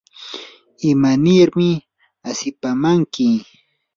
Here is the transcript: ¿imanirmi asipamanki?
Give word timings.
¿imanirmi 0.91 1.69
asipamanki? 2.29 3.29